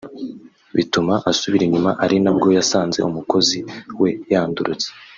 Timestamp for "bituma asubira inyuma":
0.75-1.91